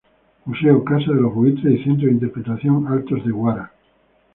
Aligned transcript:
Museo 0.45 0.83
"Casa 0.83 1.11
de 1.13 1.21
los 1.21 1.31
Buitres" 1.31 1.79
y 1.79 1.83
Centro 1.83 2.07
de 2.07 2.13
interpretación 2.13 2.87
"Altos 2.87 3.23
de 3.23 3.31
Guara". 3.31 3.71